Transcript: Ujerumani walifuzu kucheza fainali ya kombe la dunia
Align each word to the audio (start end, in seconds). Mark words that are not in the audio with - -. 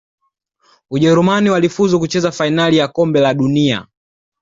Ujerumani 0.91 1.49
walifuzu 1.49 1.99
kucheza 1.99 2.31
fainali 2.31 2.77
ya 2.77 2.87
kombe 2.87 3.19
la 3.19 3.33
dunia 3.33 3.87